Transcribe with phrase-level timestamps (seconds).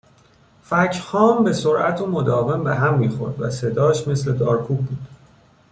[0.63, 4.97] فَکهام به سرعت و مداوم به هم میخورد و صداش، مثل دارکوب بود